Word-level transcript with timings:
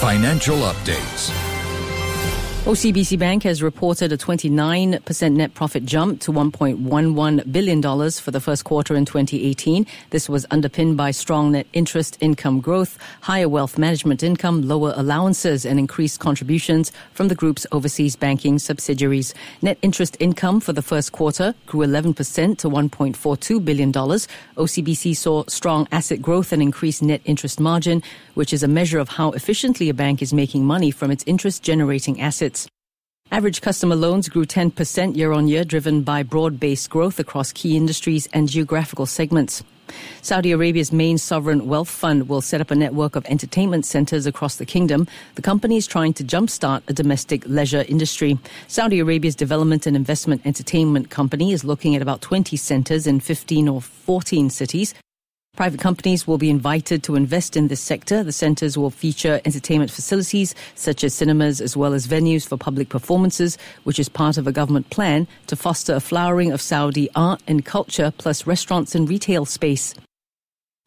Financial 0.00 0.56
updates. 0.64 1.49
OCBC 2.64 3.18
Bank 3.18 3.42
has 3.44 3.62
reported 3.62 4.12
a 4.12 4.18
29% 4.18 5.32
net 5.32 5.54
profit 5.54 5.86
jump 5.86 6.20
to 6.20 6.30
$1.11 6.30 7.50
billion 7.50 7.80
for 8.10 8.30
the 8.30 8.38
first 8.38 8.64
quarter 8.64 8.94
in 8.94 9.06
2018. 9.06 9.86
This 10.10 10.28
was 10.28 10.44
underpinned 10.50 10.98
by 10.98 11.10
strong 11.10 11.52
net 11.52 11.66
interest 11.72 12.18
income 12.20 12.60
growth, 12.60 12.98
higher 13.22 13.48
wealth 13.48 13.78
management 13.78 14.22
income, 14.22 14.68
lower 14.68 14.92
allowances, 14.94 15.64
and 15.64 15.78
increased 15.78 16.20
contributions 16.20 16.92
from 17.14 17.28
the 17.28 17.34
group's 17.34 17.66
overseas 17.72 18.14
banking 18.14 18.58
subsidiaries. 18.58 19.32
Net 19.62 19.78
interest 19.80 20.18
income 20.20 20.60
for 20.60 20.74
the 20.74 20.82
first 20.82 21.12
quarter 21.12 21.54
grew 21.64 21.80
11% 21.80 22.14
to 22.58 22.68
$1.42 22.68 23.64
billion. 23.64 23.90
OCBC 23.90 25.16
saw 25.16 25.44
strong 25.48 25.88
asset 25.90 26.20
growth 26.20 26.52
and 26.52 26.60
increased 26.60 27.02
net 27.02 27.22
interest 27.24 27.58
margin, 27.58 28.02
which 28.34 28.52
is 28.52 28.62
a 28.62 28.68
measure 28.68 28.98
of 28.98 29.08
how 29.08 29.30
efficiently 29.30 29.88
a 29.88 29.94
bank 29.94 30.20
is 30.20 30.34
making 30.34 30.66
money 30.66 30.90
from 30.90 31.10
its 31.10 31.24
interest 31.26 31.62
generating 31.62 32.20
assets. 32.20 32.49
Average 33.32 33.60
customer 33.60 33.94
loans 33.94 34.28
grew 34.28 34.44
10% 34.44 35.16
year 35.16 35.30
on 35.30 35.46
year, 35.46 35.62
driven 35.62 36.02
by 36.02 36.24
broad 36.24 36.58
based 36.58 36.90
growth 36.90 37.20
across 37.20 37.52
key 37.52 37.76
industries 37.76 38.26
and 38.32 38.48
geographical 38.48 39.06
segments. 39.06 39.62
Saudi 40.20 40.50
Arabia's 40.50 40.92
main 40.92 41.16
sovereign 41.16 41.68
wealth 41.68 41.88
fund 41.88 42.28
will 42.28 42.40
set 42.40 42.60
up 42.60 42.72
a 42.72 42.74
network 42.74 43.14
of 43.14 43.24
entertainment 43.26 43.86
centers 43.86 44.26
across 44.26 44.56
the 44.56 44.66
kingdom. 44.66 45.06
The 45.36 45.42
company 45.42 45.76
is 45.76 45.86
trying 45.86 46.12
to 46.14 46.24
jumpstart 46.24 46.82
a 46.88 46.92
domestic 46.92 47.46
leisure 47.46 47.84
industry. 47.88 48.36
Saudi 48.66 48.98
Arabia's 48.98 49.36
development 49.36 49.86
and 49.86 49.94
investment 49.94 50.42
entertainment 50.44 51.10
company 51.10 51.52
is 51.52 51.62
looking 51.62 51.94
at 51.94 52.02
about 52.02 52.22
20 52.22 52.56
centers 52.56 53.06
in 53.06 53.20
15 53.20 53.68
or 53.68 53.80
14 53.80 54.50
cities. 54.50 54.92
Private 55.56 55.80
companies 55.80 56.26
will 56.26 56.38
be 56.38 56.48
invited 56.48 57.02
to 57.02 57.16
invest 57.16 57.54
in 57.54 57.68
this 57.68 57.80
sector. 57.80 58.22
The 58.22 58.32
centres 58.32 58.78
will 58.78 58.88
feature 58.88 59.42
entertainment 59.44 59.90
facilities 59.90 60.54
such 60.74 61.04
as 61.04 61.12
cinemas 61.12 61.60
as 61.60 61.76
well 61.76 61.92
as 61.92 62.06
venues 62.06 62.48
for 62.48 62.56
public 62.56 62.88
performances, 62.88 63.58
which 63.84 63.98
is 63.98 64.08
part 64.08 64.38
of 64.38 64.46
a 64.46 64.52
government 64.52 64.88
plan 64.88 65.28
to 65.48 65.56
foster 65.56 65.94
a 65.94 66.00
flowering 66.00 66.50
of 66.50 66.62
Saudi 66.62 67.10
art 67.14 67.42
and 67.46 67.64
culture 67.64 68.10
plus 68.16 68.46
restaurants 68.46 68.94
and 68.94 69.08
retail 69.08 69.44
space. 69.44 69.94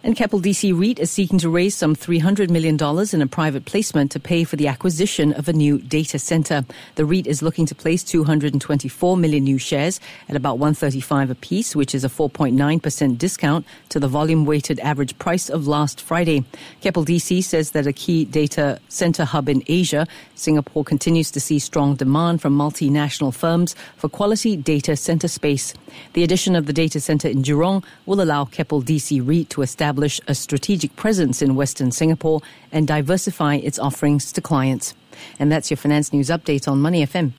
And 0.05 0.17
Keppel 0.17 0.41
DC 0.41 0.77
REIT 0.77 0.99
is 0.99 1.09
seeking 1.09 1.39
to 1.39 1.49
raise 1.49 1.75
some 1.75 1.95
$300 1.95 2.49
million 2.49 2.75
in 3.13 3.21
a 3.21 3.27
private 3.27 3.63
placement 3.63 4.11
to 4.11 4.19
pay 4.19 4.43
for 4.43 4.57
the 4.57 4.67
acquisition 4.67 5.31
of 5.31 5.47
a 5.47 5.53
new 5.53 5.77
data 5.77 6.19
center. 6.19 6.65
The 6.95 7.05
REIT 7.05 7.25
is 7.25 7.41
looking 7.41 7.65
to 7.67 7.73
place 7.73 8.03
224 8.03 9.15
million 9.15 9.45
new 9.45 9.57
shares 9.57 10.01
at 10.27 10.35
about 10.35 10.57
135 10.57 11.29
a 11.29 11.35
piece, 11.35 11.73
which 11.73 11.95
is 11.95 12.03
a 12.03 12.09
4.9% 12.09 13.17
discount 13.17 13.65
to 13.87 13.99
the 14.01 14.09
volume 14.09 14.43
weighted 14.43 14.77
average 14.81 15.17
price 15.19 15.49
of 15.49 15.67
last 15.67 16.01
Friday. 16.01 16.43
Keppel 16.81 17.05
DC 17.05 17.41
says 17.41 17.71
that 17.71 17.87
a 17.87 17.93
key 17.93 18.25
data 18.25 18.81
center 18.89 19.23
hub 19.23 19.47
in 19.47 19.63
Asia, 19.67 20.05
Singapore 20.35 20.83
continues 20.83 21.31
to 21.31 21.39
see 21.39 21.59
strong 21.59 21.95
demand 21.95 22.41
from 22.41 22.57
multinational 22.57 23.33
firms 23.33 23.73
for 23.95 24.09
quality 24.09 24.57
data 24.57 24.97
center 24.97 25.29
space. 25.29 25.73
The 26.11 26.25
addition 26.25 26.57
of 26.57 26.65
the 26.65 26.73
data 26.73 26.99
center 26.99 27.29
in 27.29 27.41
Jurong 27.41 27.85
will 28.05 28.19
allow 28.19 28.43
Keppel 28.43 28.81
DC 28.81 29.25
REIT 29.25 29.49
to 29.51 29.61
establish 29.61 29.92
establish 29.93 30.19
a 30.27 30.33
strategic 30.33 30.95
presence 30.95 31.39
in 31.39 31.53
Western 31.53 31.91
Singapore 31.91 32.41
and 32.71 32.87
diversify 32.87 33.57
its 33.57 33.77
offerings 33.77 34.31
to 34.31 34.41
clients. 34.41 34.95
And 35.37 35.51
that's 35.51 35.69
your 35.69 35.77
finance 35.77 36.11
news 36.11 36.29
update 36.29 36.67
on 36.67 36.81
Money 36.81 37.05
FM. 37.05 37.31